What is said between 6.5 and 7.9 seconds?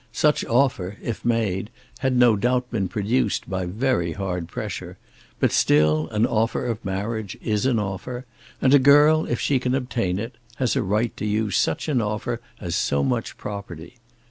of marriage is an